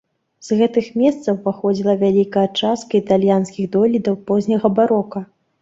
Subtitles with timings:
[0.45, 5.19] З гэтых месцаў паходзіла вялікая частка італьянскіх дойлідаў позняга барока.